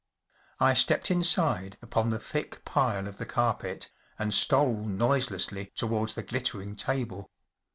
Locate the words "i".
0.59-0.73